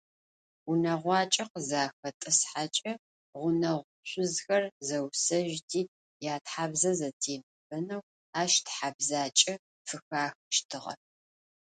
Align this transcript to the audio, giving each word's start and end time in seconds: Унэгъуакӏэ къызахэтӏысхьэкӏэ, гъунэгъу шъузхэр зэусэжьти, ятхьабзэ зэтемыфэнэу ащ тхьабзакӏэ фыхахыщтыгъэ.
Унэгъуакӏэ 0.69 1.43
къызахэтӏысхьэкӏэ, 1.51 2.93
гъунэгъу 3.39 3.87
шъузхэр 4.09 4.63
зэусэжьти, 4.87 5.81
ятхьабзэ 6.33 6.91
зэтемыфэнэу 6.99 8.03
ащ 8.41 8.53
тхьабзакӏэ 8.65 9.53
фыхахыщтыгъэ. 9.87 10.93